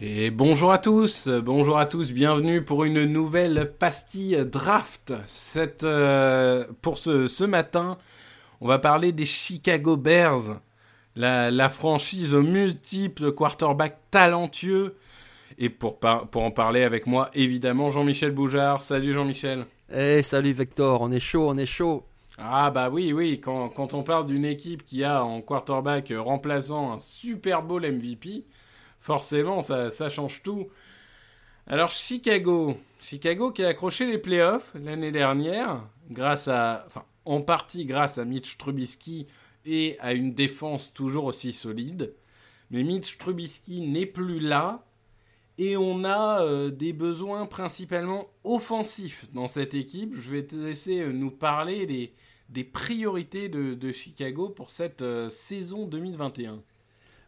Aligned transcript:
Et 0.00 0.30
bonjour 0.30 0.70
à 0.70 0.78
tous, 0.78 1.28
bonjour 1.28 1.76
à 1.76 1.86
tous, 1.86 2.12
bienvenue 2.12 2.62
pour 2.62 2.84
une 2.84 3.04
nouvelle 3.04 3.72
pastille 3.78 4.46
draft. 4.46 5.12
Euh, 5.82 6.64
pour 6.82 6.98
ce, 6.98 7.44
matin, 7.44 7.98
on 8.60 8.68
va 8.68 8.78
parler 8.78 9.10
des 9.10 9.26
Chicago 9.26 9.96
Bears, 9.96 10.60
la, 11.16 11.50
la 11.50 11.68
franchise 11.68 12.32
aux 12.32 12.42
multiples 12.42 13.32
quarterbacks 13.32 13.98
talentueux. 14.12 14.94
Et 15.58 15.68
pour, 15.68 15.98
pour 15.98 16.44
en 16.44 16.52
parler 16.52 16.84
avec 16.84 17.08
moi, 17.08 17.28
évidemment, 17.34 17.90
Jean-Michel 17.90 18.30
Boujard. 18.30 18.80
Salut 18.82 19.12
Jean-Michel. 19.12 19.66
Eh 19.92 20.22
salut 20.22 20.52
Vector, 20.52 21.00
on 21.00 21.10
est 21.10 21.18
chaud, 21.18 21.48
on 21.48 21.56
est 21.56 21.66
chaud. 21.66 22.06
Ah 22.38 22.70
bah 22.70 22.90
oui, 22.90 23.12
oui, 23.12 23.40
quand, 23.40 23.92
on 23.92 24.04
parle 24.04 24.28
d'une 24.28 24.44
équipe 24.44 24.86
qui 24.86 25.02
a 25.02 25.24
en 25.24 25.42
quarterback 25.42 26.12
remplaçant 26.16 26.92
un 26.92 27.00
Super 27.00 27.64
Bowl 27.64 27.82
MVP, 27.82 28.44
forcément 29.00 29.62
ça, 29.62 29.90
change 30.08 30.42
tout. 30.44 30.68
Alors 31.66 31.90
Chicago, 31.90 32.76
Chicago 33.00 33.50
qui 33.50 33.64
a 33.64 33.68
accroché 33.68 34.06
les 34.06 34.18
playoffs 34.18 34.70
l'année 34.76 35.10
dernière, 35.10 35.82
grâce 36.08 36.46
à, 36.46 36.86
en 37.24 37.40
partie 37.40 37.84
grâce 37.84 38.18
à 38.18 38.24
Mitch 38.24 38.58
Trubisky 38.58 39.26
et 39.66 39.96
à 39.98 40.12
une 40.12 40.34
défense 40.34 40.92
toujours 40.94 41.24
aussi 41.24 41.52
solide. 41.52 42.14
Mais 42.70 42.84
Mitch 42.84 43.18
Trubisky 43.18 43.80
n'est 43.80 44.06
plus 44.06 44.38
là 44.38 44.84
et 45.60 45.76
on 45.76 46.04
a 46.04 46.42
euh, 46.42 46.70
des 46.70 46.94
besoins 46.94 47.44
principalement 47.44 48.24
offensifs 48.44 49.26
dans 49.34 49.46
cette 49.46 49.74
équipe. 49.74 50.14
Je 50.18 50.30
vais 50.30 50.42
te 50.42 50.56
laisser 50.56 51.00
euh, 51.00 51.12
nous 51.12 51.30
parler 51.30 51.86
des, 52.48 52.64
priorités 52.64 53.50
de, 53.50 53.74
de 53.74 53.92
Chicago 53.92 54.48
pour 54.48 54.70
cette 54.70 55.02
euh, 55.02 55.28
saison 55.28 55.86
2021. 55.86 56.62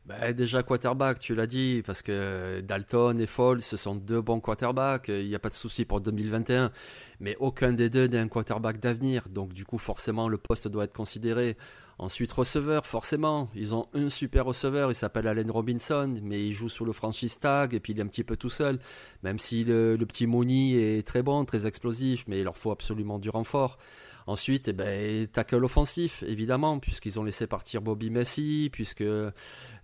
Bah, 0.07 0.33
déjà 0.33 0.63
quarterback, 0.63 1.19
tu 1.21 1.35
l'as 1.35 1.47
dit, 1.47 1.83
parce 1.85 2.01
que 2.01 2.61
Dalton 2.63 3.21
et 3.21 3.27
Foles, 3.27 3.61
ce 3.61 3.77
sont 3.77 3.95
deux 3.95 4.23
bons 4.23 4.41
quarterbacks, 4.41 5.09
il 5.09 5.29
n'y 5.29 5.35
a 5.35 5.39
pas 5.39 5.51
de 5.51 5.55
souci 5.55 5.85
pour 5.85 6.01
2021, 6.01 6.73
mais 7.21 7.37
aucun 7.39 7.73
des 7.73 7.91
deux 7.91 8.07
n'est 8.07 8.19
un 8.19 8.29
quarterback 8.29 8.81
d'avenir, 8.81 9.29
donc 9.29 9.53
du 9.53 9.65
coup 9.65 9.79
forcément 9.79 10.27
le 10.27 10.39
poste 10.39 10.67
doit 10.67 10.85
être 10.85 10.93
considéré. 10.93 11.57
Ensuite 12.03 12.33
receveur, 12.33 12.85
forcément, 12.85 13.49
ils 13.55 13.77
ont 13.77 13.87
un 13.95 14.09
super 14.09 14.47
receveur, 14.47 14.91
il 14.91 14.95
s'appelle 14.97 15.29
Allen 15.29 15.49
Robinson, 15.49 16.13
mais 16.21 16.45
il 16.45 16.53
joue 16.53 16.69
sous 16.69 16.85
le 16.85 16.91
franchise 16.91 17.39
tag 17.39 17.75
et 17.75 17.79
puis 17.79 17.93
il 17.93 18.01
est 18.01 18.03
un 18.03 18.09
petit 18.09 18.25
peu 18.25 18.37
tout 18.37 18.51
seul, 18.51 18.81
même 19.23 19.39
si 19.39 19.63
le, 19.63 19.95
le 19.95 20.05
petit 20.05 20.27
Mooney 20.27 20.73
est 20.73 21.07
très 21.07 21.23
bon, 21.23 21.45
très 21.45 21.65
explosif, 21.65 22.25
mais 22.27 22.41
il 22.41 22.43
leur 22.43 22.57
faut 22.57 22.73
absolument 22.73 23.21
du 23.21 23.31
renfort. 23.31 23.79
Ensuite, 24.27 24.69
eh 24.69 24.73
ben, 24.73 25.27
tackle 25.27 25.65
offensif, 25.65 26.23
évidemment, 26.27 26.79
puisqu'ils 26.79 27.19
ont 27.19 27.25
laissé 27.25 27.47
partir 27.47 27.83
Bobby 27.83 28.11
Messi, 28.11 28.71
puisque 28.73 29.01
euh, 29.01 29.33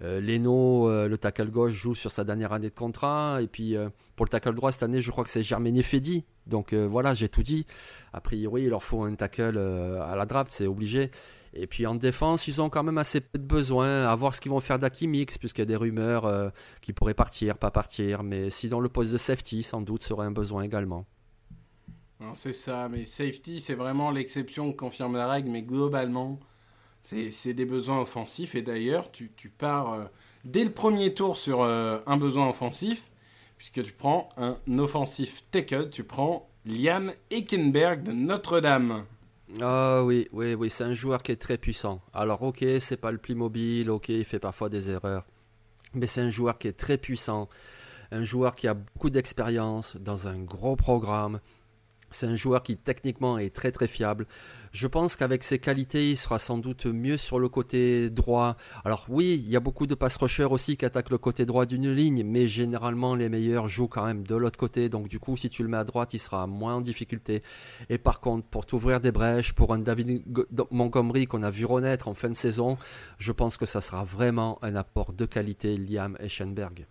Leno, 0.00 0.88
euh, 0.88 1.08
le 1.08 1.18
tackle 1.18 1.50
gauche, 1.50 1.72
joue 1.72 1.94
sur 1.94 2.10
sa 2.10 2.24
dernière 2.24 2.52
année 2.52 2.70
de 2.70 2.74
contrat. 2.74 3.40
Et 3.42 3.48
puis, 3.48 3.76
euh, 3.76 3.88
pour 4.16 4.26
le 4.26 4.30
tackle 4.30 4.54
droit, 4.54 4.70
cette 4.70 4.84
année, 4.84 5.00
je 5.00 5.10
crois 5.10 5.24
que 5.24 5.30
c'est 5.30 5.42
Germaine 5.42 5.82
Fedi. 5.82 6.24
Donc 6.46 6.72
voilà, 6.72 7.12
j'ai 7.12 7.28
tout 7.28 7.42
dit. 7.42 7.66
A 8.14 8.22
priori, 8.22 8.62
il 8.62 8.70
leur 8.70 8.82
faut 8.82 9.02
un 9.02 9.14
tackle 9.14 9.58
à 9.58 10.16
la 10.16 10.24
draft, 10.24 10.50
c'est 10.50 10.66
obligé. 10.66 11.10
Et 11.52 11.66
puis 11.66 11.86
en 11.86 11.94
défense, 11.94 12.48
ils 12.48 12.62
ont 12.62 12.70
quand 12.70 12.82
même 12.82 12.96
assez 12.96 13.20
peu 13.20 13.38
de 13.38 13.44
besoin. 13.44 14.06
À 14.06 14.14
voir 14.14 14.34
ce 14.34 14.40
qu'ils 14.40 14.50
vont 14.50 14.60
faire 14.60 14.78
d'Akimix, 14.78 15.36
puisqu'il 15.36 15.60
y 15.60 15.62
a 15.62 15.66
des 15.66 15.76
rumeurs 15.76 16.52
qui 16.80 16.94
pourraient 16.94 17.12
partir, 17.12 17.58
pas 17.58 17.70
partir. 17.70 18.22
Mais 18.22 18.48
sinon, 18.48 18.80
le 18.80 18.88
poste 18.88 19.12
de 19.12 19.18
safety, 19.18 19.62
sans 19.62 19.82
doute, 19.82 20.02
serait 20.02 20.24
un 20.24 20.30
besoin 20.30 20.62
également. 20.62 21.04
Non, 22.20 22.34
C'est 22.34 22.52
ça, 22.52 22.88
mais 22.88 23.06
safety, 23.06 23.60
c'est 23.60 23.74
vraiment 23.74 24.10
l'exception 24.10 24.70
qui 24.70 24.76
confirme 24.76 25.16
la 25.16 25.28
règle, 25.28 25.50
mais 25.50 25.62
globalement, 25.62 26.40
c'est 27.02 27.54
des 27.54 27.64
besoins 27.64 28.00
offensifs. 28.00 28.54
Et 28.54 28.62
d'ailleurs, 28.62 29.10
tu, 29.12 29.30
tu 29.36 29.48
pars 29.48 29.92
euh, 29.92 30.04
dès 30.44 30.64
le 30.64 30.70
premier 30.70 31.14
tour 31.14 31.36
sur 31.36 31.62
euh, 31.62 32.00
un 32.06 32.16
besoin 32.16 32.48
offensif, 32.48 33.10
puisque 33.56 33.82
tu 33.82 33.92
prends 33.92 34.28
un 34.36 34.56
offensif 34.78 35.44
tackle, 35.50 35.90
tu 35.90 36.04
prends 36.04 36.48
Liam 36.64 37.10
Eckenberg 37.30 38.02
de 38.02 38.12
Notre-Dame. 38.12 39.04
Ah 39.60 40.04
oui, 40.04 40.28
oui, 40.32 40.54
oui, 40.54 40.68
c'est 40.68 40.84
un 40.84 40.94
joueur 40.94 41.22
qui 41.22 41.32
est 41.32 41.36
très 41.36 41.56
puissant. 41.56 42.02
Alors 42.12 42.42
ok, 42.42 42.64
c'est 42.80 42.98
pas 42.98 43.10
le 43.10 43.18
plus 43.18 43.34
mobile, 43.34 43.90
ok, 43.90 44.10
il 44.10 44.24
fait 44.24 44.38
parfois 44.38 44.68
des 44.68 44.90
erreurs, 44.90 45.24
mais 45.94 46.06
c'est 46.06 46.20
un 46.20 46.30
joueur 46.30 46.58
qui 46.58 46.68
est 46.68 46.74
très 46.74 46.98
puissant, 46.98 47.48
un 48.10 48.22
joueur 48.22 48.54
qui 48.54 48.68
a 48.68 48.74
beaucoup 48.74 49.08
d'expérience 49.08 49.96
dans 49.96 50.28
un 50.28 50.38
gros 50.38 50.76
programme. 50.76 51.40
C'est 52.10 52.26
un 52.26 52.36
joueur 52.36 52.62
qui 52.62 52.76
techniquement 52.76 53.38
est 53.38 53.54
très 53.54 53.70
très 53.70 53.86
fiable. 53.86 54.26
Je 54.72 54.86
pense 54.86 55.16
qu'avec 55.16 55.42
ses 55.44 55.58
qualités, 55.58 56.10
il 56.10 56.16
sera 56.16 56.38
sans 56.38 56.58
doute 56.58 56.86
mieux 56.86 57.16
sur 57.16 57.38
le 57.38 57.48
côté 57.48 58.10
droit. 58.10 58.56
Alors 58.84 59.06
oui, 59.08 59.42
il 59.42 59.50
y 59.50 59.56
a 59.56 59.60
beaucoup 59.60 59.86
de 59.86 59.94
pass 59.94 60.16
rushers 60.16 60.44
aussi 60.44 60.76
qui 60.76 60.84
attaquent 60.84 61.10
le 61.10 61.18
côté 61.18 61.46
droit 61.46 61.66
d'une 61.66 61.90
ligne, 61.90 62.22
mais 62.24 62.46
généralement 62.46 63.14
les 63.14 63.28
meilleurs 63.28 63.68
jouent 63.68 63.88
quand 63.88 64.06
même 64.06 64.26
de 64.26 64.34
l'autre 64.36 64.58
côté. 64.58 64.88
Donc 64.88 65.08
du 65.08 65.18
coup, 65.18 65.36
si 65.36 65.50
tu 65.50 65.62
le 65.62 65.68
mets 65.68 65.78
à 65.78 65.84
droite, 65.84 66.14
il 66.14 66.18
sera 66.18 66.46
moins 66.46 66.76
en 66.76 66.80
difficulté. 66.80 67.42
Et 67.88 67.98
par 67.98 68.20
contre, 68.20 68.46
pour 68.46 68.66
t'ouvrir 68.66 69.00
des 69.00 69.12
brèches, 69.12 69.52
pour 69.52 69.72
un 69.74 69.78
David 69.78 70.22
Go- 70.28 70.46
Montgomery 70.70 71.26
qu'on 71.26 71.42
a 71.42 71.50
vu 71.50 71.64
renaître 71.64 72.08
en 72.08 72.14
fin 72.14 72.28
de 72.28 72.34
saison, 72.34 72.78
je 73.18 73.32
pense 73.32 73.56
que 73.56 73.66
ça 73.66 73.80
sera 73.80 74.04
vraiment 74.04 74.58
un 74.62 74.76
apport 74.76 75.12
de 75.12 75.24
qualité, 75.24 75.76
Liam 75.76 76.16
Eschenberg. 76.20 76.86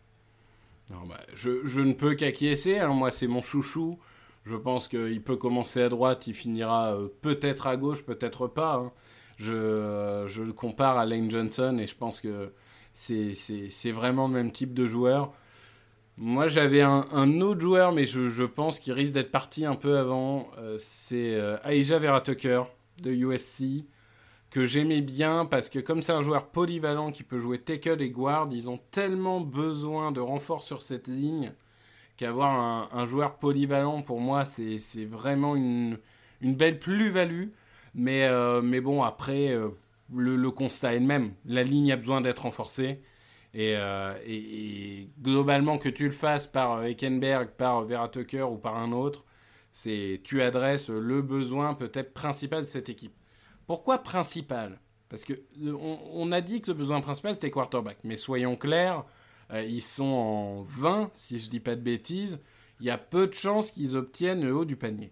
Bah, 0.90 1.18
je, 1.36 1.66
je 1.66 1.82
ne 1.82 1.94
peux 1.94 2.16
qu'acquiescer, 2.16 2.80
hein, 2.80 2.90
moi 2.90 3.12
c'est 3.12 3.28
mon 3.28 3.42
chouchou. 3.42 4.00
Je 4.48 4.56
pense 4.56 4.88
qu'il 4.88 5.22
peut 5.22 5.36
commencer 5.36 5.82
à 5.82 5.90
droite, 5.90 6.26
il 6.28 6.34
finira 6.34 6.94
euh, 6.94 7.10
peut-être 7.22 7.68
à 7.68 7.76
gauche, 7.76 8.04
peut-être 8.06 8.48
pas. 8.48 8.76
hein. 8.76 8.92
Je, 9.38 9.52
euh, 9.54 10.28
je 10.28 10.42
le 10.42 10.54
compare 10.54 10.98
à 10.98 11.06
Lane 11.06 11.30
Johnson 11.30 11.78
et 11.80 11.86
je 11.88 11.96
pense 11.96 12.22
que 12.22 12.54
c'est- 12.94 13.92
vraiment 13.92 14.28
le 14.28 14.34
même 14.34 14.52
type 14.52 14.74
de 14.74 14.88
joueur. 14.88 15.34
Moi 16.18 16.48
j'avais 16.48 16.82
un, 16.82 17.42
autre 17.42 17.62
joueur, 17.62 17.92
mais 17.92 18.06
je, 18.06 18.44
pense 18.46 18.80
qu'il 18.80 18.94
risque 18.94 19.14
d'être 19.14 19.32
parti 19.32 19.66
un 19.66 19.76
peu 19.76 19.98
avant. 19.98 20.50
euh, 20.58 20.78
c'est 20.80 21.36
euh, 21.36 21.58
Aija 21.66 22.00
Vera 22.00 22.22
Tucker 22.22 22.64
de 23.04 23.12
USC 23.12 23.86
que 24.50 24.66
j'aimais 24.66 25.02
bien 25.02 25.46
parce 25.46 25.70
que 25.70 25.80
comme 25.80 26.02
c'est 26.02 26.14
un 26.14 26.22
joueur 26.22 26.48
polyvalent 26.50 27.12
qui 27.12 27.24
peut 27.24 27.40
jouer 27.40 27.60
tackle 27.60 28.02
et 28.02 28.10
guard, 28.10 28.48
ils 28.52 28.70
ont 28.70 28.80
tellement 28.92 29.42
besoin 29.42 30.12
de 30.12 30.20
renfort 30.22 30.64
sur 30.64 30.82
cette 30.82 31.08
ligne 31.08 31.54
qu'avoir 32.18 32.94
un, 32.94 33.06
joueur 33.06 33.38
polyvalent 33.38 34.02
pour 34.02 34.20
moi 34.20 34.46
c'est 34.46 35.06
vraiment 35.06 35.56
une, 35.56 35.98
belle 36.42 36.80
plus-value. 36.80 37.50
Mais, 37.96 38.28
euh, 38.28 38.82
bon 38.82 39.04
après 39.04 39.50
euh, 39.50 39.70
le, 40.14 40.52
constat 40.52 40.96
est 40.96 41.00
le 41.00 41.06
même. 41.06 41.34
La 41.46 41.64
ligne 41.64 41.92
a 41.92 41.98
besoin 41.98 42.22
d'être 42.22 42.44
renforcée. 42.44 43.02
Et, 43.54 43.76
euh, 43.78 44.14
globalement 45.22 45.78
que 45.78 45.90
tu 45.90 46.06
le 46.06 46.12
fasses 46.12 46.48
par 46.48 46.84
Eckenberg, 46.84 47.50
par 47.52 47.84
Vera 47.86 48.10
Tucker 48.10 48.44
ou 48.44 48.58
par 48.58 48.78
un 48.78 48.92
autre, 48.92 49.26
c'est 49.72 50.22
tu 50.24 50.42
adresses 50.42 50.90
le 50.90 51.22
besoin 51.22 51.74
peut-être 51.74 52.14
principal 52.14 52.62
de 52.62 52.68
cette 52.68 52.90
équipe. 52.90 53.14
Pourquoi 53.68 54.00
principal? 54.00 54.80
Parce 55.10 55.24
que 55.24 55.34
on, 56.14 56.32
a 56.32 56.42
dit 56.42 56.62
que 56.62 56.72
le 56.72 56.78
besoin 56.78 57.00
principal 57.02 57.34
c'était 57.36 57.52
quarterback, 57.52 58.00
mais 58.04 58.18
soyons 58.18 58.56
clairs, 58.56 59.06
ils 59.54 59.82
sont 59.82 60.04
en 60.04 60.62
20, 60.62 61.10
si 61.14 61.40
je 61.40 61.50
dis 61.50 61.60
pas 61.60 61.76
de 61.76 61.82
bêtises. 61.82 62.40
Il 62.80 62.86
y 62.86 62.90
a 62.90 62.98
peu 62.98 63.28
de 63.28 63.34
chances 63.34 63.72
qu'ils 63.72 63.96
obtiennent 63.96 64.44
le 64.44 64.56
haut 64.56 64.66
du 64.66 64.76
panier. 64.76 65.12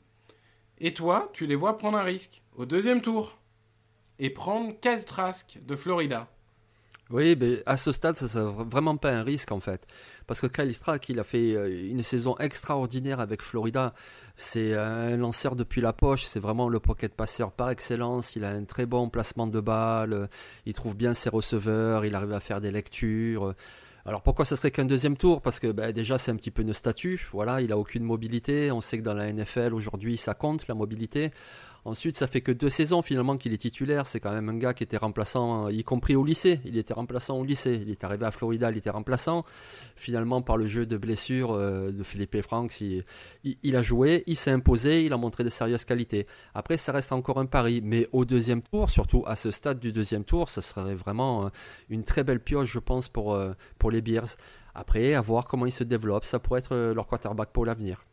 Et 0.77 0.93
toi, 0.93 1.29
tu 1.33 1.47
les 1.47 1.55
vois 1.55 1.77
prendre 1.77 1.97
un 1.97 2.03
risque 2.03 2.41
au 2.55 2.65
deuxième 2.65 3.01
tour 3.01 3.37
et 4.19 4.29
prendre 4.29 4.73
Kyle 4.79 5.03
de 5.65 5.75
Florida. 5.75 6.29
Oui, 7.11 7.37
à 7.67 7.77
ce 7.77 7.91
stade, 7.91 8.17
ça 8.17 8.43
n'est 8.43 8.63
vraiment 8.63 8.97
pas 8.97 9.11
un 9.11 9.21
risque 9.21 9.51
en 9.51 9.59
fait. 9.59 9.85
Parce 10.25 10.41
que 10.41 10.47
Kyle 10.47 10.73
Strack, 10.73 11.07
il 11.09 11.19
a 11.19 11.23
fait 11.23 11.53
euh, 11.53 11.89
une 11.91 12.01
saison 12.01 12.35
extraordinaire 12.39 13.19
avec 13.19 13.43
Florida. 13.43 13.93
C'est 14.35 14.73
un 14.73 15.15
lanceur 15.15 15.55
depuis 15.55 15.81
la 15.81 15.93
poche, 15.93 16.23
c'est 16.23 16.39
vraiment 16.39 16.67
le 16.67 16.79
pocket 16.79 17.13
passeur 17.13 17.51
par 17.51 17.69
excellence. 17.69 18.35
Il 18.35 18.43
a 18.43 18.49
un 18.49 18.63
très 18.63 18.87
bon 18.87 19.09
placement 19.09 19.45
de 19.45 19.59
balle, 19.59 20.29
il 20.65 20.73
trouve 20.73 20.95
bien 20.95 21.13
ses 21.13 21.29
receveurs, 21.29 22.05
il 22.05 22.15
arrive 22.15 22.33
à 22.33 22.39
faire 22.39 22.59
des 22.59 22.71
lectures. 22.71 23.53
Alors 24.07 24.21
pourquoi 24.21 24.45
ça 24.45 24.55
serait 24.55 24.69
qu'un 24.69 24.85
deuxième 24.85 25.17
tour? 25.17 25.41
Parce 25.41 25.59
que 25.59 25.71
ben, 25.71 25.91
déjà 25.91 26.19
c'est 26.19 26.29
un 26.29 26.35
petit 26.35 26.51
peu 26.51 26.61
une 26.61 26.73
statue, 26.73 27.27
voilà, 27.31 27.61
il 27.61 27.71
a 27.71 27.77
aucune 27.77 28.03
mobilité. 28.03 28.71
On 28.71 28.79
sait 28.79 28.99
que 28.99 29.03
dans 29.03 29.15
la 29.15 29.33
NFL 29.33 29.73
aujourd'hui 29.73 30.15
ça 30.15 30.35
compte 30.35 30.67
la 30.67 30.75
mobilité. 30.75 31.31
Ensuite, 31.85 32.17
ça 32.17 32.25
fait 32.25 32.41
que 32.41 32.51
deux 32.51 32.71
saisons 32.71 33.03
finalement 33.03 33.37
qu'il 33.37 33.53
est 33.53 33.57
titulaire. 33.57 34.07
C'est 34.07 34.19
quand 34.19 34.33
même 34.33 34.49
un 34.49 34.57
gars 34.57 34.73
qui 34.73 34.81
était 34.81 34.97
remplaçant, 34.97 35.69
y 35.69 35.83
compris 35.83 36.15
au 36.15 36.25
lycée. 36.25 36.59
Il 36.65 36.79
était 36.79 36.95
remplaçant 36.95 37.37
au 37.37 37.43
lycée. 37.43 37.79
Il 37.79 37.91
est 37.91 38.03
arrivé 38.03 38.25
à 38.25 38.31
Florida, 38.31 38.71
il 38.71 38.77
était 38.77 38.89
remplaçant. 38.89 39.45
Finalement, 39.95 40.41
par 40.41 40.57
le 40.57 40.65
jeu 40.65 40.87
de 40.87 40.97
blessure 40.97 41.51
euh, 41.51 41.91
de 41.91 42.01
Philippe 42.01 42.41
Franks, 42.41 42.81
il, 42.81 43.75
a 43.75 43.83
joué, 43.83 44.23
il 44.25 44.35
s'est 44.35 44.49
imposé, 44.49 45.05
il 45.05 45.13
a 45.13 45.17
montré 45.17 45.43
de 45.43 45.49
sérieuses 45.49 45.85
qualités. 45.85 46.25
Après, 46.55 46.77
ça 46.77 46.91
reste 46.91 47.11
encore 47.11 47.39
un 47.39 47.45
pari. 47.45 47.81
Mais 47.83 48.09
au 48.13 48.25
deuxième 48.25 48.63
tour, 48.63 48.89
surtout 48.89 49.23
à 49.27 49.35
ce 49.35 49.51
stade 49.51 49.79
du 49.79 49.93
deuxième 49.93 50.23
tour, 50.23 50.49
ça 50.49 50.61
serait 50.61 50.95
vraiment 50.95 51.45
euh, 51.45 51.49
une 51.89 52.03
très 52.03 52.23
belle 52.23 52.39
pioche, 52.39 52.71
je 52.71 52.79
pense, 52.79 53.09
pour, 53.09 53.35
euh, 53.35 53.53
pour 53.77 53.91
les 53.91 54.01
Bears. 54.01 54.37
Après, 54.73 55.13
à 55.13 55.21
voir 55.21 55.45
comment 55.45 55.67
ils 55.67 55.71
se 55.71 55.83
développent, 55.83 56.25
ça 56.25 56.39
pourrait 56.39 56.61
être 56.61 56.75
leur 56.75 57.05
quarterback 57.05 57.51
pour 57.51 57.63
l'avenir. 57.63 58.03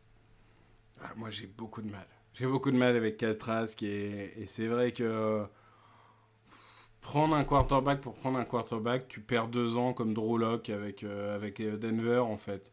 Ah, 1.03 1.13
moi, 1.17 1.31
j'ai 1.31 1.47
beaucoup 1.47 1.81
de 1.81 1.91
mal. 1.91 2.07
J'ai 2.35 2.47
beaucoup 2.47 2.71
de 2.71 2.77
mal 2.77 2.97
avec 2.97 3.25
Trask 3.39 3.83
et, 3.83 4.33
c'est 4.47 4.67
vrai 4.67 4.93
que 4.93 5.45
prendre 7.03 7.37
un 7.37 7.45
quarterback 7.45 8.01
pour 8.01 8.15
prendre 8.15 8.39
un 8.39 8.45
quarterback, 8.45 9.07
tu 9.09 9.21
perds 9.21 9.49
deux 9.49 9.77
ans 9.77 9.93
comme 9.93 10.15
Drew 10.15 10.43
avec, 10.43 11.03
euh, 11.03 11.35
avec 11.35 11.61
euh, 11.61 11.77
Denver 11.77 12.21
en 12.21 12.37
fait. 12.37 12.73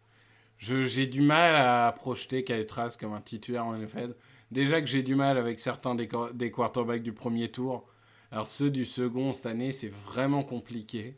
J'ai 0.59 1.07
du 1.07 1.21
mal 1.21 1.55
à 1.55 1.91
projeter 1.91 2.43
Trask 2.65 2.99
comme 3.01 3.13
un 3.13 3.21
titulaire 3.21 3.65
en 3.65 3.77
NFL. 3.77 4.15
Déjà 4.51 4.81
que 4.81 4.87
j'ai 4.87 5.03
du 5.03 5.15
mal 5.15 5.37
avec 5.37 5.59
certains 5.59 5.95
des, 5.95 6.09
des, 6.33 6.51
quarterbacks 6.51 7.03
du 7.03 7.13
premier 7.13 7.49
tour. 7.49 7.85
Alors 8.31 8.47
ceux 8.47 8.69
du 8.69 8.85
second 8.85 9.33
cette 9.33 9.45
année, 9.45 9.71
c'est 9.71 9.91
vraiment 10.05 10.43
compliqué. 10.43 11.17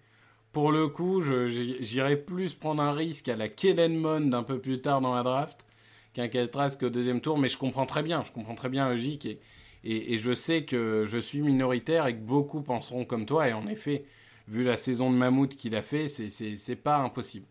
Pour 0.52 0.72
le 0.72 0.88
coup, 0.88 1.22
j'irais 1.22 2.18
plus 2.18 2.54
prendre 2.54 2.82
un 2.82 2.92
risque 2.92 3.30
à 3.30 3.36
la 3.36 3.50
Kellen 3.50 3.98
Mond 3.98 4.34
un 4.34 4.44
peu 4.44 4.60
plus 4.60 4.82
tard 4.82 5.02
dans 5.02 5.14
la 5.14 5.24
draft 5.24 5.66
qu'un 6.14 6.48
Trask 6.48 6.82
au 6.84 6.90
deuxième 6.90 7.22
tour, 7.22 7.38
mais 7.38 7.50
je 7.50 7.58
comprends 7.58 7.86
très 7.86 8.04
bien, 8.04 8.24
je 8.24 8.32
comprends 8.32 8.56
très 8.56 8.70
bien 8.70 8.90
logique 8.90 9.26
et, 9.26 9.40
et, 9.84 10.20
je 10.20 10.34
sais 10.36 10.64
que 10.64 11.06
je 11.10 11.18
suis 11.18 11.42
minoritaire 11.42 12.06
et 12.08 12.14
que 12.14 12.22
beaucoup 12.22 12.62
penseront 12.62 13.06
comme 13.06 13.26
toi. 13.26 13.48
Et 13.48 13.54
en 13.54 13.68
effet, 13.68 14.06
vu 14.48 14.64
la 14.64 14.78
saison 14.78 15.12
de 15.12 15.16
Mammouth 15.16 15.56
qu'il 15.56 15.76
a 15.76 15.82
fait, 15.82 16.08
c'est 16.08 16.76
pas 16.76 16.98
impossible. 16.98 17.48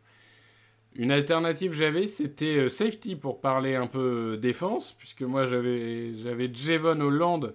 Une 0.95 1.13
alternative 1.13 1.73
j'avais, 1.73 2.09
c'était 2.09 2.57
euh, 2.57 2.69
safety 2.69 3.15
pour 3.15 3.41
parler 3.41 3.77
un 3.77 3.87
peu 3.87 4.37
défense, 4.37 4.93
puisque 4.99 5.23
moi 5.23 5.47
j'avais 5.47 6.15
j'avais 6.19 6.53
Javon 6.53 7.01
Holland. 7.01 7.55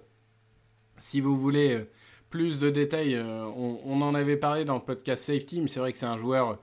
Si 0.96 1.20
vous 1.20 1.36
voulez 1.36 1.74
euh, 1.74 1.90
plus 2.30 2.58
de 2.58 2.70
détails, 2.70 3.14
euh, 3.14 3.44
on, 3.44 3.78
on, 3.84 4.00
en 4.00 4.14
avait 4.14 4.38
parlé 4.38 4.64
dans 4.64 4.76
le 4.76 4.80
podcast 4.80 5.24
safety, 5.24 5.60
mais 5.60 5.68
c'est 5.68 5.80
vrai 5.80 5.92
que 5.92 5.98
c'est 5.98 6.06
un 6.06 6.16
joueur 6.16 6.58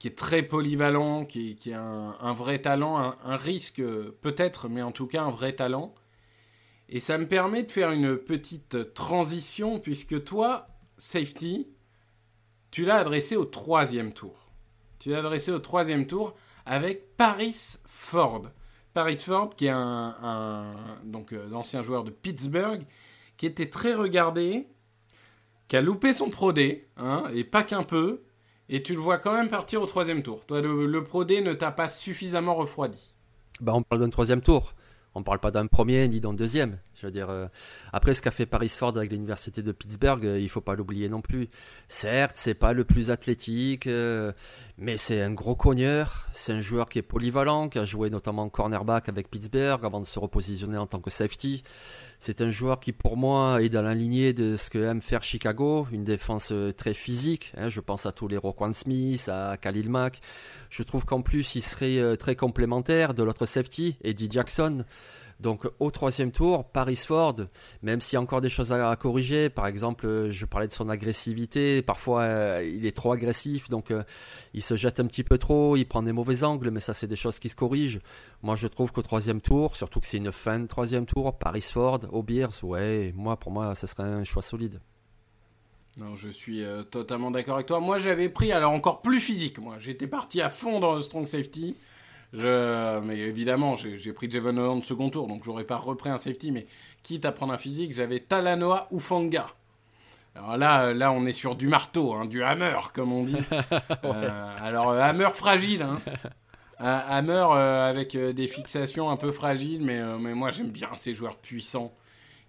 qui 0.00 0.08
est 0.08 0.16
très 0.16 0.42
polyvalent, 0.42 1.26
qui, 1.26 1.56
qui 1.56 1.74
a 1.74 1.82
un, 1.82 2.32
vrai 2.32 2.62
talent, 2.62 2.96
un, 3.22 3.36
risque 3.36 3.82
peut-être, 4.22 4.68
mais 4.68 4.80
en 4.80 4.92
tout 4.92 5.06
cas 5.06 5.22
un 5.22 5.30
vrai 5.30 5.52
talent. 5.52 5.94
Et 6.88 7.00
ça 7.00 7.18
me 7.18 7.28
permet 7.28 7.64
de 7.64 7.70
faire 7.70 7.92
une 7.92 8.16
petite 8.16 8.94
transition, 8.94 9.78
puisque 9.78 10.24
toi, 10.24 10.68
safety, 10.96 11.68
tu 12.70 12.86
l'as 12.86 12.96
adressé 12.96 13.36
au 13.36 13.44
troisième 13.44 14.14
tour. 14.14 14.50
Tu 14.98 15.10
l'as 15.10 15.18
adressé 15.18 15.52
au 15.52 15.58
troisième 15.58 16.06
tour 16.06 16.34
avec 16.64 17.14
Paris 17.18 17.76
Ford. 17.86 18.44
Paris 18.94 19.18
Ford, 19.18 19.50
qui 19.54 19.66
est 19.66 19.68
un, 19.68 20.16
euh, 20.24 21.52
ancien 21.52 21.82
joueur 21.82 22.04
de 22.04 22.10
Pittsburgh, 22.10 22.86
qui 23.36 23.44
était 23.44 23.68
très 23.68 23.92
regardé, 23.92 24.66
qui 25.68 25.76
a 25.76 25.82
loupé 25.82 26.14
son 26.14 26.30
Pro 26.30 26.54
hein, 26.96 27.24
et 27.34 27.44
pas 27.44 27.62
qu'un 27.64 27.82
peu, 27.82 28.22
et 28.70 28.82
tu 28.82 28.94
le 28.94 29.00
vois 29.00 29.18
quand 29.18 29.34
même 29.34 29.48
partir 29.48 29.82
au 29.82 29.86
troisième 29.86 30.22
tour. 30.22 30.46
Toi, 30.46 30.60
le, 30.62 31.04
Pro 31.04 31.24
D 31.24 31.40
ne 31.40 31.52
t'a 31.52 31.72
pas 31.72 31.90
suffisamment 31.90 32.54
refroidi. 32.54 33.12
Bah, 33.60 33.72
on 33.74 33.82
parle 33.82 34.00
d'un 34.00 34.10
troisième 34.10 34.40
tour. 34.40 34.74
On 35.16 35.24
parle 35.24 35.40
pas 35.40 35.50
d'un 35.50 35.66
premier 35.66 36.06
ni 36.06 36.20
d'un 36.20 36.32
deuxième. 36.32 36.78
Je 37.00 37.06
veux 37.06 37.12
dire, 37.12 37.30
euh, 37.30 37.46
après 37.94 38.12
ce 38.12 38.20
qu'a 38.20 38.30
fait 38.30 38.44
Paris 38.44 38.68
Ford 38.68 38.94
avec 38.94 39.10
l'université 39.10 39.62
de 39.62 39.72
Pittsburgh, 39.72 40.22
euh, 40.26 40.38
il 40.38 40.50
faut 40.50 40.60
pas 40.60 40.74
l'oublier 40.74 41.08
non 41.08 41.22
plus. 41.22 41.48
Certes, 41.88 42.32
c'est 42.34 42.54
pas 42.54 42.74
le 42.74 42.84
plus 42.84 43.10
athlétique, 43.10 43.86
euh, 43.86 44.32
mais 44.76 44.98
c'est 44.98 45.22
un 45.22 45.32
gros 45.32 45.54
cogneur. 45.54 46.28
C'est 46.32 46.52
un 46.52 46.60
joueur 46.60 46.90
qui 46.90 46.98
est 46.98 47.02
polyvalent, 47.02 47.70
qui 47.70 47.78
a 47.78 47.86
joué 47.86 48.10
notamment 48.10 48.50
cornerback 48.50 49.08
avec 49.08 49.30
Pittsburgh 49.30 49.82
avant 49.82 50.00
de 50.00 50.04
se 50.04 50.18
repositionner 50.18 50.76
en 50.76 50.86
tant 50.86 51.00
que 51.00 51.08
safety. 51.08 51.62
C'est 52.18 52.42
un 52.42 52.50
joueur 52.50 52.80
qui, 52.80 52.92
pour 52.92 53.16
moi, 53.16 53.62
est 53.62 53.70
dans 53.70 53.80
la 53.80 53.94
lignée 53.94 54.34
de 54.34 54.56
ce 54.56 54.68
que 54.68 54.78
aime 54.78 55.00
faire 55.00 55.22
Chicago, 55.22 55.86
une 55.92 56.04
défense 56.04 56.50
euh, 56.52 56.70
très 56.70 56.92
physique. 56.92 57.50
Hein. 57.56 57.70
je 57.70 57.80
pense 57.80 58.04
à 58.04 58.12
tous 58.12 58.28
les 58.28 58.36
Roquan 58.36 58.74
Smith, 58.74 59.26
à 59.32 59.56
Khalil 59.56 59.88
Mack. 59.88 60.20
Je 60.68 60.82
trouve 60.82 61.06
qu'en 61.06 61.22
plus, 61.22 61.54
il 61.54 61.62
serait 61.62 62.16
très 62.18 62.36
complémentaire 62.36 63.14
de 63.14 63.22
l'autre 63.22 63.46
safety, 63.46 63.96
Eddie 64.04 64.28
Jackson. 64.30 64.84
Donc 65.40 65.66
au 65.78 65.90
troisième 65.90 66.32
tour, 66.32 66.64
Paris 66.64 66.96
Ford, 66.96 67.36
même 67.82 68.02
s'il 68.02 68.14
y 68.14 68.18
a 68.18 68.20
encore 68.20 68.42
des 68.42 68.50
choses 68.50 68.72
à, 68.72 68.94
corriger, 68.96 69.48
par 69.48 69.66
exemple, 69.66 70.06
euh, 70.06 70.30
je 70.30 70.44
parlais 70.44 70.68
de 70.68 70.72
son 70.72 70.90
agressivité, 70.90 71.80
parfois 71.80 72.22
euh, 72.22 72.70
il 72.74 72.84
est 72.84 72.94
trop 72.94 73.12
agressif, 73.12 73.70
donc 73.70 73.90
euh, 73.90 74.02
il 74.52 74.62
se 74.62 74.76
jette 74.76 75.00
un 75.00 75.06
petit 75.06 75.24
peu 75.24 75.38
trop, 75.38 75.76
il 75.76 75.86
prend 75.86 76.02
des 76.02 76.12
mauvais 76.12 76.44
angles, 76.44 76.70
mais 76.70 76.80
ça 76.80 76.92
c'est 76.92 77.06
des 77.06 77.16
choses 77.16 77.38
qui 77.38 77.48
se 77.48 77.56
corrigent. 77.56 78.00
Moi 78.42 78.54
je 78.54 78.66
trouve 78.66 78.92
qu'au 78.92 79.00
troisième 79.00 79.40
tour, 79.40 79.76
surtout 79.76 80.00
que 80.00 80.06
c'est 80.06 80.18
une 80.18 80.30
fin 80.30 80.58
de 80.58 80.66
troisième 80.66 81.06
tour, 81.06 81.38
Paris 81.38 81.62
Ford, 81.62 82.00
au 82.12 82.22
Beers, 82.22 82.62
ouais, 82.62 83.14
moi 83.16 83.38
pour 83.38 83.50
moi 83.50 83.74
ce 83.74 83.86
serait 83.86 84.02
un 84.02 84.24
choix 84.24 84.42
solide. 84.42 84.78
Non, 85.96 86.16
je 86.16 86.28
suis 86.28 86.62
totalement 86.90 87.30
d'accord 87.30 87.56
avec 87.56 87.66
toi. 87.66 87.80
Moi, 87.80 87.98
j'avais 87.98 88.28
pris 88.28 88.52
alors 88.52 88.70
encore 88.70 89.00
plus 89.00 89.18
physique. 89.18 89.58
Moi, 89.58 89.74
j'étais 89.80 90.06
parti 90.06 90.40
à 90.40 90.48
fond 90.48 90.78
dans 90.78 90.94
le 90.94 91.02
strong 91.02 91.26
safety. 91.26 91.76
Je, 92.32 93.00
mais 93.00 93.18
évidemment, 93.18 93.76
j'ai 93.76 94.12
pris 94.12 94.30
Javon 94.30 94.56
Holland 94.56 94.82
second 94.82 95.10
tour, 95.10 95.26
donc 95.26 95.44
j'aurais 95.44 95.64
pas 95.64 95.76
repris 95.76 96.10
un 96.10 96.18
safety, 96.18 96.52
mais 96.52 96.66
quitte 97.02 97.24
à 97.24 97.32
prendre 97.32 97.52
un 97.52 97.58
physique, 97.58 97.92
j'avais 97.92 98.20
Talanoa 98.20 98.86
ou 98.90 99.00
Fanga. 99.00 99.48
Alors 100.36 100.56
là, 100.56 100.94
là, 100.94 101.10
on 101.10 101.26
est 101.26 101.32
sur 101.32 101.56
du 101.56 101.66
marteau, 101.66 102.14
hein, 102.14 102.26
du 102.26 102.42
hammer, 102.42 102.78
comme 102.94 103.12
on 103.12 103.24
dit. 103.24 103.36
Euh, 104.04 104.56
alors, 104.60 104.90
euh, 104.90 105.00
hammer 105.00 105.28
fragile, 105.30 105.82
hein. 105.82 106.00
hammer 106.78 107.44
euh, 107.52 107.88
avec 107.88 108.16
des 108.16 108.48
fixations 108.48 109.10
un 109.10 109.16
peu 109.16 109.32
fragiles, 109.32 109.82
mais, 109.82 110.00
mais 110.18 110.34
moi 110.34 110.50
j'aime 110.50 110.70
bien 110.70 110.88
ces 110.94 111.14
joueurs 111.14 111.36
puissants 111.36 111.92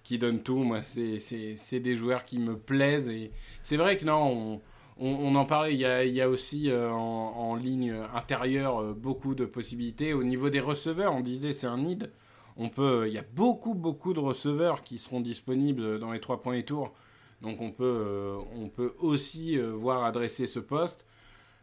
qui 0.04 0.18
donnent 0.18 0.42
tout. 0.42 0.60
Moi, 0.60 0.82
c'est 0.86 1.80
des 1.80 1.96
joueurs 1.96 2.26
qui 2.26 2.40
me 2.40 2.58
plaisent. 2.58 3.10
Et 3.10 3.32
c'est 3.64 3.78
vrai 3.78 3.98
que 3.98 4.06
non, 4.06 4.24
on, 4.24 4.62
on, 5.02 5.36
en 5.36 5.46
parlait, 5.46 5.74
il 5.74 5.80
y 6.14 6.22
a, 6.22 6.30
aussi 6.30 6.70
euh, 6.70 6.92
en, 6.92 7.56
ligne 7.56 7.94
intérieure 8.14 8.82
euh, 8.82 8.94
beaucoup 8.94 9.34
de 9.34 9.46
possibilités. 9.46 10.14
Au 10.14 10.24
niveau 10.24 10.50
des 10.50 10.60
receveurs, 10.60 11.14
on 11.16 11.22
disait 11.22 11.54
c'est 11.54 11.68
un 11.68 11.80
nid. 11.80 12.00
On 12.56 12.70
peut, 12.70 13.06
il 13.08 13.14
y 13.14 13.18
a 13.18 13.26
beaucoup, 13.34 13.74
beaucoup 13.74 14.14
de 14.14 14.20
receveurs 14.20 14.84
qui 14.84 15.00
seront 15.00 15.20
disponibles 15.20 15.98
dans 16.00 16.12
les 16.12 16.20
trois 16.20 16.40
premiers 16.42 16.64
tours. 16.64 16.94
Donc 17.42 17.62
on 17.62 17.72
peut, 17.72 17.84
euh, 17.84 18.38
on 18.54 18.70
peut 18.70 18.94
aussi 19.00 19.58
voir 19.58 20.04
adresser 20.04 20.46
ce 20.46 20.60
poste. 20.60 21.06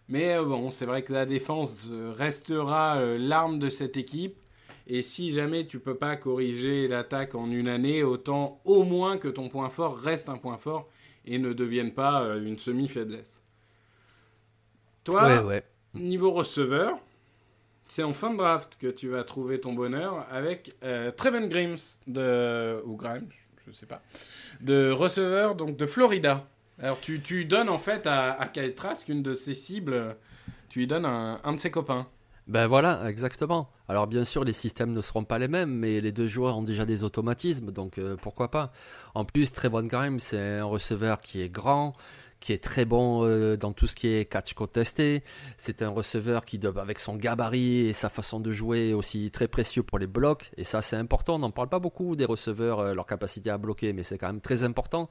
Mais 0.08 0.42
bon, 0.42 0.70
c'est 0.70 0.86
vrai 0.86 1.02
que 1.02 1.12
la 1.12 1.26
défense 1.26 1.90
restera 2.16 2.98
l'arme 3.18 3.58
de 3.58 3.68
cette 3.68 3.96
équipe. 3.96 4.36
Et 4.86 5.02
si 5.02 5.32
jamais 5.32 5.66
tu 5.66 5.78
peux 5.78 5.96
pas 5.96 6.16
corriger 6.16 6.88
l'attaque 6.88 7.34
en 7.34 7.50
une 7.50 7.68
année, 7.68 8.02
autant 8.02 8.60
au 8.64 8.84
moins 8.84 9.18
que 9.18 9.28
ton 9.28 9.50
point 9.50 9.68
fort 9.68 9.96
reste 9.96 10.30
un 10.30 10.38
point 10.38 10.56
fort 10.56 10.88
et 11.28 11.38
ne 11.38 11.52
deviennent 11.52 11.94
pas 11.94 12.22
euh, 12.22 12.44
une 12.44 12.58
semi-faiblesse. 12.58 13.40
Toi, 15.04 15.62
niveau 15.94 16.32
receveur, 16.32 16.98
c'est 17.86 18.02
en 18.02 18.12
fin 18.12 18.32
de 18.32 18.36
draft 18.38 18.76
que 18.80 18.88
tu 18.88 19.08
vas 19.08 19.24
trouver 19.24 19.60
ton 19.60 19.72
bonheur 19.72 20.26
avec 20.30 20.74
euh, 20.82 21.10
Treven 21.12 21.48
Grimes 21.48 21.76
de 22.06 22.82
ou 22.84 22.96
Grimes, 22.96 23.28
je 23.66 23.72
sais 23.72 23.86
pas, 23.86 24.02
de 24.60 24.90
receveur 24.90 25.54
donc 25.54 25.76
de 25.76 25.86
Florida. 25.86 26.46
Alors 26.78 27.00
tu, 27.00 27.22
tu 27.22 27.44
donnes 27.44 27.68
en 27.70 27.78
fait 27.78 28.06
à, 28.06 28.32
à 28.32 28.48
Kyle 28.48 28.74
Trask 28.74 29.08
une 29.08 29.22
de 29.22 29.34
ses 29.34 29.54
cibles, 29.54 30.16
tu 30.68 30.80
lui 30.80 30.86
donnes 30.86 31.06
un, 31.06 31.40
un 31.42 31.52
de 31.52 31.58
ses 31.58 31.70
copains. 31.70 32.06
Ben 32.48 32.66
voilà, 32.66 33.06
exactement. 33.10 33.68
Alors 33.88 34.06
bien 34.06 34.24
sûr, 34.24 34.42
les 34.42 34.54
systèmes 34.54 34.94
ne 34.94 35.02
seront 35.02 35.24
pas 35.24 35.38
les 35.38 35.48
mêmes, 35.48 35.70
mais 35.70 36.00
les 36.00 36.12
deux 36.12 36.26
joueurs 36.26 36.56
ont 36.56 36.62
déjà 36.62 36.86
des 36.86 37.04
automatismes, 37.04 37.72
donc 37.72 37.98
euh, 37.98 38.16
pourquoi 38.16 38.50
pas. 38.50 38.72
En 39.14 39.26
plus, 39.26 39.52
Trevon 39.52 39.82
Grimes, 39.82 40.18
c'est 40.18 40.58
un 40.58 40.64
receveur 40.64 41.20
qui 41.20 41.42
est 41.42 41.50
grand, 41.50 41.92
qui 42.40 42.54
est 42.54 42.62
très 42.62 42.86
bon 42.86 43.26
euh, 43.26 43.56
dans 43.58 43.74
tout 43.74 43.86
ce 43.86 43.94
qui 43.94 44.08
est 44.08 44.24
catch 44.24 44.54
contesté. 44.54 45.22
C'est 45.58 45.82
un 45.82 45.90
receveur 45.90 46.46
qui, 46.46 46.58
avec 46.66 47.00
son 47.00 47.16
gabarit 47.16 47.80
et 47.80 47.92
sa 47.92 48.08
façon 48.08 48.40
de 48.40 48.50
jouer, 48.50 48.90
est 48.90 48.94
aussi 48.94 49.30
très 49.30 49.48
précieux 49.48 49.82
pour 49.82 49.98
les 49.98 50.06
blocs. 50.06 50.50
Et 50.56 50.64
ça, 50.64 50.80
c'est 50.80 50.96
important. 50.96 51.34
On 51.34 51.40
n'en 51.40 51.50
parle 51.50 51.68
pas 51.68 51.80
beaucoup 51.80 52.16
des 52.16 52.24
receveurs, 52.24 52.78
euh, 52.80 52.94
leur 52.94 53.06
capacité 53.06 53.50
à 53.50 53.58
bloquer, 53.58 53.92
mais 53.92 54.04
c'est 54.04 54.16
quand 54.16 54.28
même 54.28 54.40
très 54.40 54.62
important. 54.62 55.10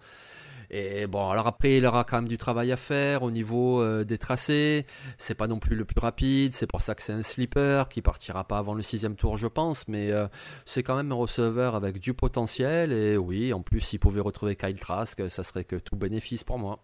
Et 0.70 1.08
bon, 1.08 1.30
alors 1.30 1.48
après, 1.48 1.78
il 1.78 1.86
aura 1.86 2.04
quand 2.04 2.18
même 2.18 2.28
du 2.28 2.38
travail 2.38 2.72
à 2.72 2.78
faire 2.78 3.24
au 3.24 3.32
niveau 3.32 3.82
euh, 3.82 4.04
des 4.04 4.18
tracés. 4.18 4.86
C'est 5.18 5.36
pas 5.36 5.48
non 5.48 5.60
plus 5.60 5.76
le 5.76 5.86
plus 5.86 6.00
rapide. 6.00 6.54
C'est 6.54 6.68
pour 6.68 6.82
ça 6.82 6.94
que 6.94 7.02
c'est 7.02 7.14
un 7.14 7.22
sleeper 7.22 7.88
qui 7.88 8.02
partira 8.02 8.44
pas 8.44 8.58
avant 8.58 8.74
le 8.74 8.82
sixième 8.82 9.16
tour, 9.16 9.38
je 9.38 9.48
pense. 9.48 9.88
Mais 9.88 10.12
euh, 10.12 10.28
c'est 10.66 10.84
quand 10.84 10.96
même 10.96 11.12
un 11.12 11.16
receveur 11.16 11.76
avec 11.76 12.00
du 12.00 12.14
potentiel. 12.14 12.92
Et 12.92 13.18
oui, 13.18 13.54
en 13.54 13.62
plus, 13.62 13.80
s'il 13.80 14.00
pouvait 14.00 14.20
retrouver 14.20 14.56
Kyle 14.56 14.80
Trask, 14.80 15.30
ça 15.30 15.44
serait 15.44 15.64
que 15.64 15.78
tout 15.78 15.96
bénéfice 15.96 16.44
pour 16.44 16.60
moi. 16.60 16.80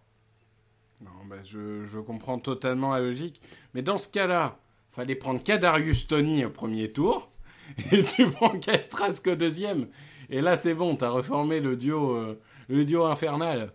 Non, 1.02 1.10
je, 1.44 1.98
comprends 2.00 2.38
totalement 2.38 2.92
la 2.94 3.00
logique. 3.00 3.40
Mais 3.74 3.82
dans 3.82 3.98
ce 3.98 4.08
cas-là, 4.08 4.58
fallait 4.94 5.16
prendre 5.16 5.42
Kadarius 5.42 6.06
Tony 6.06 6.44
au 6.44 6.50
premier 6.50 6.90
tour. 6.92 7.30
Et 7.92 8.02
tu 8.02 8.26
prends 8.26 8.58
Kyle 8.58 8.86
Trask 8.88 9.26
au 9.26 9.34
deuxième. 9.34 9.88
Et 10.30 10.40
là, 10.40 10.56
c'est 10.56 10.74
bon, 10.74 10.96
tu 10.96 11.04
as 11.04 11.10
reformé 11.10 11.60
le 11.60 11.76
duo. 11.76 12.16
Euh, 12.16 12.40
le 12.68 12.84
duo 12.84 13.04
infernal. 13.04 13.72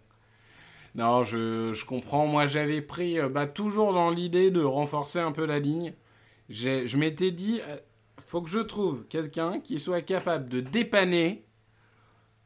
Non, 0.95 1.23
je, 1.23 1.85
comprends. 1.85 2.27
Moi, 2.27 2.47
j'avais 2.47 2.81
pris 2.81 3.19
euh, 3.19 3.29
bah, 3.29 3.47
toujours 3.47 3.93
dans 3.93 4.09
l'idée 4.09 4.51
de 4.51 4.61
renforcer 4.61 5.19
un 5.19 5.31
peu 5.31 5.45
la 5.45 5.59
ligne. 5.59 5.93
Je 6.49 6.97
m'étais 6.97 7.31
dit, 7.31 7.61
euh, 7.67 7.77
faut 8.25 8.41
que 8.41 8.49
je 8.49 8.59
trouve 8.59 9.05
quelqu'un 9.07 9.59
qui 9.59 9.79
soit 9.79 10.01
capable 10.01 10.49
de 10.49 10.61
dépanner 10.61 11.45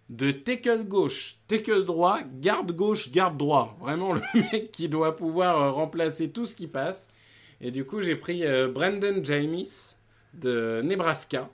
de 0.10 0.32
tackle 0.32 0.84
gauche, 0.86 1.40
tackle 1.48 1.86
droit, 1.86 2.20
garde 2.40 2.74
gauche, 2.74 3.12
garde 3.12 3.38
droit. 3.38 3.78
Vraiment 3.80 4.14
le 4.14 4.22
mec 4.52 4.72
qui 4.72 4.90
doit 4.90 5.16
pouvoir 5.16 5.62
euh, 5.62 5.72
remplacer 5.72 6.32
tout 6.32 6.46
ce 6.46 6.56
qui 6.56 6.68
passe. 6.68 7.10
Et 7.62 7.72
du 7.72 7.86
coup, 7.86 8.02
j'ai 8.02 8.18
pris 8.18 8.44
Brandon 8.74 9.22
James 9.24 9.66
de 10.34 10.82
Nebraska 10.84 11.50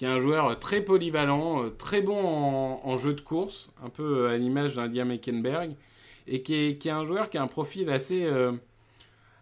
qui 0.00 0.06
est 0.06 0.08
un 0.08 0.18
joueur 0.18 0.58
très 0.58 0.80
polyvalent, 0.80 1.62
euh, 1.62 1.68
très 1.68 2.00
bon 2.00 2.16
en, 2.82 2.96
jeu 2.96 3.12
de 3.12 3.20
course, 3.20 3.70
un 3.84 3.90
peu 3.90 4.28
à 4.28 4.38
l'image 4.38 4.76
d'India 4.76 5.04
Meckenberg, 5.04 5.76
et 6.26 6.40
qui 6.40 6.54
est, 6.54 6.86
un 6.86 7.04
joueur 7.04 7.28
qui 7.28 7.36
a 7.36 7.42
un 7.42 7.46
profil 7.46 7.90
assez, 7.90 8.24
euh, 8.24 8.52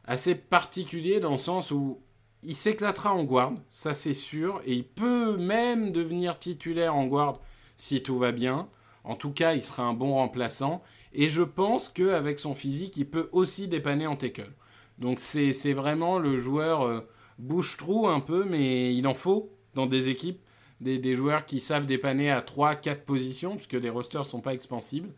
assez 0.05 0.35
particulier 0.35 1.21
dans 1.21 1.31
le 1.31 1.37
sens 1.37 1.71
où 1.71 2.01
il 2.43 2.57
s'éclatera 2.57 3.15
en 3.15 3.23
guard, 3.23 3.53
ça 3.71 3.95
c'est 3.95 4.15
sûr, 4.15 4.61
et 4.65 4.75
il 4.75 4.85
peut 4.85 5.37
même 5.37 5.93
devenir 5.93 6.41
titulaire 6.41 6.97
en 6.97 7.07
guard 7.07 7.39
si 7.77 8.03
tout 8.03 8.19
va 8.19 8.33
bien. 8.33 8.69
En 9.05 9.15
tout 9.15 9.31
cas, 9.31 9.55
il 9.55 9.63
sera 9.63 9.85
un 9.85 9.95
bon 9.95 10.15
remplaçant, 10.15 10.83
et 11.13 11.31
je 11.31 11.43
pense 11.43 11.89
qu'avec 11.89 12.41
son 12.41 12.57
physique, 12.57 12.97
il 12.97 13.09
peut 13.09 13.29
aussi 13.31 13.69
dépanner 13.69 14.09
en 14.09 14.17
tackle. 14.17 14.51
Donc 14.99 15.21
c'est 15.21 15.73
vraiment 15.73 16.19
le 16.19 16.37
joueur 16.37 16.83
euh, 16.83 17.09
bouche-trou 17.39 18.09
un 18.09 18.19
peu, 18.19 18.45
mais 18.45 18.93
il 18.93 19.07
en 19.07 19.15
faut 19.15 19.53
dans 19.75 19.87
des 19.87 20.09
équipes 20.09 20.41
des, 20.81 21.17
joueurs 21.17 21.47
qui 21.47 21.61
savent 21.61 21.87
dépanner 21.87 22.31
à 22.31 22.41
3-4 22.41 23.01
positions, 23.01 23.57
puisque 23.57 23.73
les 23.75 23.91
rosters 23.91 24.25
sont 24.25 24.41
pas 24.41 24.55
expansibles. 24.55 25.11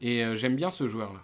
Et 0.00 0.24
euh, 0.24 0.36
j'aime 0.36 0.56
bien 0.56 0.70
ce 0.70 0.86
joueur-là. 0.86 1.20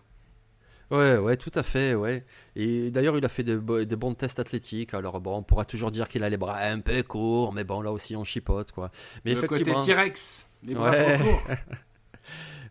Ouais, 0.91 1.17
ouais, 1.17 1.37
tout 1.37 1.51
à 1.55 1.65
fait, 1.65 1.95
ouais. 1.95 2.25
Et 2.55 2.91
d'ailleurs, 2.91 3.17
il 3.19 3.25
a 3.25 3.29
fait 3.29 3.43
de, 3.43 3.57
bons 3.57 4.15
tests 4.15 4.39
athlétiques. 4.39 4.95
Alors 4.95 5.21
bon, 5.21 5.39
on 5.39 5.43
pourra 5.43 5.65
toujours 5.65 5.91
dire 5.91 6.09
qu'il 6.09 6.23
a 6.23 6.29
les 6.29 6.37
bras 6.37 6.59
un 6.59 6.81
peu 6.81 7.03
courts, 7.03 7.53
mais 7.53 7.65
bon, 7.65 7.81
là 7.81 7.91
aussi, 7.91 8.15
on 8.15 8.23
chipote, 8.23 8.71
quoi. 8.71 8.91
Mais 9.25 9.35
Le 9.35 9.43
côté 9.43 9.65
T-Rex, 9.65 10.49
les 10.63 10.75
bras 10.75 10.93
trop 10.93 11.25
courts. 11.25 11.43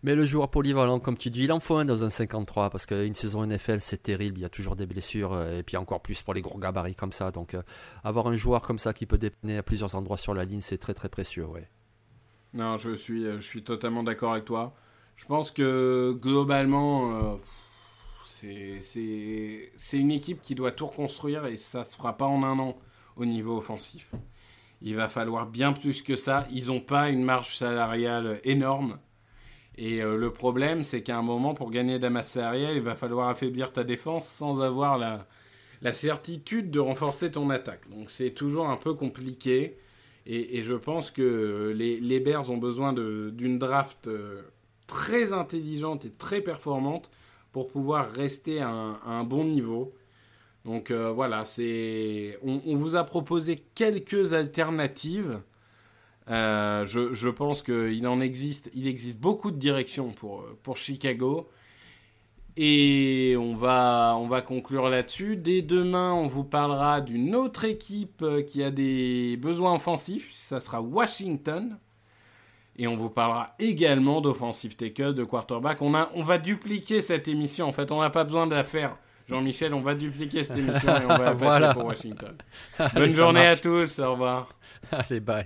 Mais 0.04 0.16
le 0.16 0.26
joueur 0.26 0.50
polyvalent, 0.50 1.00
comme 1.00 1.18
tu 1.18 1.30
dis, 1.30 1.44
il 1.44 1.52
en 1.52 1.60
faut 1.60 1.76
un 1.76 1.86
dans 1.86 2.04
un 2.04 2.10
53 2.10 2.70
parce 2.70 2.86
qu'une 2.86 3.16
saison 3.16 3.46
NFL, 3.46 3.82
c'est 3.82 4.02
terrible. 4.02 4.40
Il 4.40 4.42
y 4.42 4.46
a 4.46 4.50
toujours 4.50 4.76
des 4.76 4.86
blessures 4.86 5.34
euh, 5.34 5.60
et 5.60 5.64
puis 5.64 5.78
encore 5.78 6.02
plus 6.02 6.22
pour 6.22 6.34
les 6.34 6.42
gros 6.42 6.58
gabarits 6.58 6.96
comme 6.96 7.12
ça. 7.12 7.32
Donc, 7.32 7.54
euh, 7.54 7.62
avoir 8.04 8.28
un 8.28 8.36
joueur 8.36 8.62
comme 8.62 8.80
ça 8.80 8.94
qui 8.94 9.06
peut 9.06 9.18
dépanner 9.18 9.58
à 9.58 9.64
plusieurs 9.64 9.96
endroits 9.96 10.18
sur 10.18 10.34
la 10.34 10.46
ligne, 10.46 10.62
c'est 10.62 10.78
très 10.78 10.94
très 10.94 11.10
précieux. 11.10 11.46
Ouais. 11.46 11.68
Non, 12.54 12.78
je 12.78 12.96
suis, 12.96 13.26
euh, 13.26 13.40
je 13.40 13.46
suis 13.46 13.64
totalement 13.64 14.04
d'accord 14.04 14.34
avec 14.34 14.46
toi. 14.46 14.76
Je 15.16 15.26
pense 15.26 15.52
que 15.52 16.12
globalement, 16.20 17.40
c'est 18.34 18.82
une 19.94 20.12
équipe 20.12 20.42
qui 20.42 20.54
doit 20.54 20.74
tout 20.74 20.88
reconstruire 20.88 21.46
et 21.46 21.58
ça 21.58 21.86
se 21.86 21.96
fera 21.96 22.18
pas 22.18 22.26
en 22.26 22.44
un 22.44 22.60
an 22.60 22.78
au 23.16 23.26
niveau 23.26 23.58
offensif. 23.58 24.12
Il 24.82 24.96
va 24.96 25.08
falloir 25.08 25.48
bien 25.48 25.74
plus 25.74 26.02
que 26.02 26.16
ça. 26.16 26.46
Ils 26.52 26.68
n'ont 26.68 26.80
pas 26.80 27.10
une 27.10 27.24
marge 27.24 27.56
salariale 27.56 28.40
énorme. 28.44 29.00
Et 29.78 30.02
euh, 30.02 30.16
le 30.18 30.32
problème, 30.32 30.84
c'est 30.84 31.04
qu'à 31.04 31.18
un 31.18 31.22
moment, 31.22 31.54
pour 31.54 31.70
gagner 31.70 32.00
Damas 32.00 32.38
il 32.54 32.82
va 32.82 32.96
falloir 32.96 33.30
affaiblir 33.30 33.74
ta 33.74 33.84
défense 33.84 34.28
sans 34.28 34.62
avoir 34.62 34.98
la, 34.98 35.28
la 35.82 35.94
certitude 35.94 36.72
de 36.72 36.80
renforcer 36.80 37.32
ton 37.32 37.50
attaque. 37.50 37.90
Donc 37.90 38.10
c'est 38.10 38.32
toujours 38.32 38.70
un 38.70 38.78
peu 38.78 38.94
compliqué. 38.94 39.78
Et, 40.28 40.64
je 40.64 40.74
pense 40.74 41.12
que 41.12 41.72
les, 41.76 42.00
les, 42.00 42.20
Bears 42.20 42.50
ont 42.50 42.58
besoin 42.58 42.94
d'une 42.94 43.60
draft 43.60 44.08
euh, 44.08 44.42
très 44.88 45.34
intelligente 45.34 46.06
et 46.06 46.10
très 46.10 46.42
performante 46.42 47.12
pour 47.52 47.68
pouvoir 47.68 48.12
rester 48.12 48.60
à 48.60 48.70
un, 48.70 49.24
bon 49.24 49.44
niveau. 49.44 49.94
Donc 50.66 50.90
euh, 50.90 51.12
voilà, 51.12 51.44
on, 52.44 52.76
vous 52.76 52.96
a 52.96 53.04
proposé 53.04 53.64
quelques 53.76 54.34
alternatives. 54.34 55.40
Euh, 56.30 56.86
je, 56.86 57.30
pense 57.30 57.62
qu'il 57.62 58.08
en 58.08 58.20
existe, 58.20 58.72
il 58.74 58.88
existe 58.88 59.20
beaucoup 59.20 59.52
de 59.52 59.58
directions 59.58 60.12
pour, 60.12 60.46
pour 60.64 60.78
Chicago. 60.78 61.50
Et 62.58 63.36
on 63.38 63.56
va, 63.56 64.16
on 64.18 64.28
va 64.28 64.42
conclure 64.42 64.90
là-dessus. 64.90 65.36
Dès 65.36 65.62
demain, 65.62 66.14
on 66.14 66.28
vous 66.28 66.46
parlera 66.46 67.02
d'une 67.02 67.36
autre 67.36 67.66
équipe 67.66 68.24
qui 68.48 68.64
a 68.64 68.72
des 68.72 69.38
besoins 69.38 69.76
offensifs. 69.76 70.32
Ça 70.32 70.62
sera 70.62 70.82
Washington. 70.82 71.78
Et 72.78 72.88
on 72.88 72.98
vous 72.98 73.10
parlera 73.10 73.56
également 73.60 74.22
d'offensive 74.22 74.76
tackle, 74.76 75.14
de 75.14 75.24
quarterback. 75.24 75.82
On, 75.82 75.94
a, 75.96 76.10
on 76.14 76.22
va 76.22 76.38
dupliquer 76.38 77.02
cette 77.02 77.28
émission. 77.28 77.68
En 77.68 77.72
fait, 77.72 77.92
on 77.92 78.02
n'a 78.02 78.10
pas 78.10 78.24
besoin 78.24 78.48
de 78.48 78.56
la 78.56 78.64
faire. 78.64 78.98
Jean-Michel, 79.30 79.74
on 79.74 79.82
va 79.82 79.96
dupliquer 79.96 80.44
cette 80.44 80.58
émission 80.58 80.90
et 80.96 81.06
on 81.06 81.08
va 81.08 81.34
la 81.34 81.36
passer 81.36 81.74
pour 81.74 81.86
Washington. 81.86 82.36
Bonne 82.94 83.10
journée 83.10 83.48
à 83.48 83.56
tous. 83.56 84.00
Au 84.00 84.12
revoir. 84.12 84.50
Allez, 84.92 85.20
bye. 85.20 85.46